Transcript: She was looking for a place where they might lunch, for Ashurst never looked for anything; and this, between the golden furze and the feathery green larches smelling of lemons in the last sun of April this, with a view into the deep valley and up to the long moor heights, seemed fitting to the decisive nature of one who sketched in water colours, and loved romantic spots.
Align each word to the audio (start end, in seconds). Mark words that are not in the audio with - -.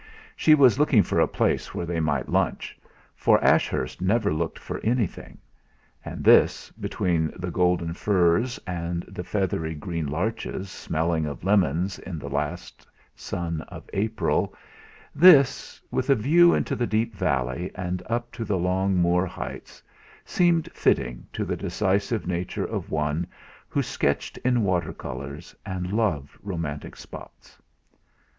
She 0.35 0.55
was 0.55 0.79
looking 0.79 1.03
for 1.03 1.19
a 1.19 1.27
place 1.27 1.75
where 1.75 1.85
they 1.85 1.99
might 1.99 2.27
lunch, 2.27 2.75
for 3.15 3.37
Ashurst 3.43 4.01
never 4.01 4.33
looked 4.33 4.57
for 4.57 4.79
anything; 4.83 5.37
and 6.03 6.23
this, 6.23 6.71
between 6.79 7.31
the 7.37 7.51
golden 7.51 7.93
furze 7.93 8.59
and 8.65 9.03
the 9.07 9.23
feathery 9.23 9.75
green 9.75 10.07
larches 10.07 10.71
smelling 10.71 11.27
of 11.27 11.43
lemons 11.43 11.99
in 11.99 12.17
the 12.17 12.31
last 12.31 12.87
sun 13.15 13.61
of 13.67 13.87
April 13.93 14.55
this, 15.13 15.79
with 15.91 16.09
a 16.09 16.15
view 16.15 16.55
into 16.55 16.75
the 16.75 16.87
deep 16.87 17.13
valley 17.13 17.69
and 17.75 18.01
up 18.07 18.31
to 18.31 18.43
the 18.43 18.57
long 18.57 18.95
moor 18.95 19.27
heights, 19.27 19.83
seemed 20.25 20.67
fitting 20.73 21.27
to 21.31 21.45
the 21.45 21.55
decisive 21.55 22.25
nature 22.25 22.65
of 22.65 22.89
one 22.89 23.27
who 23.69 23.83
sketched 23.83 24.37
in 24.39 24.63
water 24.63 24.93
colours, 24.93 25.53
and 25.63 25.93
loved 25.93 26.35
romantic 26.41 26.95
spots. 26.95 27.59